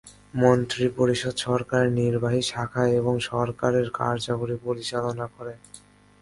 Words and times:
মন্ত্রিপরিষদ 0.33 1.35
সরকারের 1.37 1.91
নির্বাহী 1.93 2.41
শাখা 2.43 2.83
এবং 2.99 3.13
সরকারের 3.31 3.87
কার্যাবলি 3.91 4.55
পরিচালনা 4.65 5.25
করে। 5.35 5.53